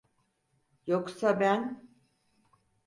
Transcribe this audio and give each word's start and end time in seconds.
Yoksa 0.87 1.39
ben… 1.39 1.89